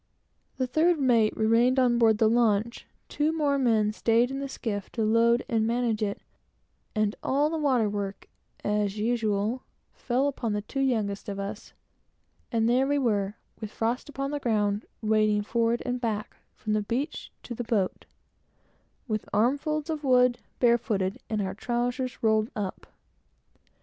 The 0.57 0.65
third 0.65 0.99
mate 0.99 1.37
remained 1.37 1.77
on 1.77 1.99
board 1.99 2.17
the 2.17 2.27
launch, 2.27 2.87
two 3.07 3.31
more 3.31 3.59
men 3.59 3.91
staid 3.93 4.31
in 4.31 4.39
the 4.39 4.49
skiff, 4.49 4.91
to 4.93 5.03
load 5.03 5.45
and 5.47 5.67
manage 5.67 6.01
it, 6.01 6.23
and 6.95 7.15
all 7.21 7.51
the 7.51 7.57
water 7.59 7.87
work, 7.87 8.27
as 8.63 8.97
usual, 8.97 9.61
fell 9.93 10.27
upon 10.27 10.53
the 10.53 10.63
two 10.63 10.79
youngest 10.79 11.29
of 11.29 11.39
us; 11.39 11.73
and 12.51 12.67
there 12.67 12.87
we 12.87 12.97
were, 12.97 13.35
with 13.59 13.69
frost 13.69 14.09
on 14.17 14.31
the 14.31 14.39
ground, 14.39 14.87
wading 15.03 15.43
forward 15.43 15.83
and 15.85 16.01
back, 16.01 16.35
from 16.55 16.73
the 16.73 16.81
beach 16.81 17.31
to 17.43 17.53
the 17.53 17.63
boat, 17.63 18.05
with 19.07 19.29
armsfull 19.31 19.87
of 19.87 20.03
wood, 20.03 20.39
barefooted, 20.59 21.19
and 21.29 21.43
our 21.43 21.53
trowsers 21.53 22.23
rolled 22.23 22.49
up. 22.55 22.87